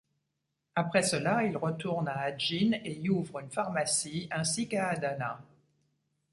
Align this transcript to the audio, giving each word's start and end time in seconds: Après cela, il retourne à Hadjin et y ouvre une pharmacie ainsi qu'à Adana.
Après 0.73 1.03
cela, 1.03 1.43
il 1.43 1.55
retourne 1.55 2.07
à 2.07 2.21
Hadjin 2.21 2.71
et 2.83 2.91
y 2.95 3.11
ouvre 3.11 3.37
une 3.37 3.51
pharmacie 3.51 4.27
ainsi 4.31 4.67
qu'à 4.67 4.87
Adana. 4.87 5.39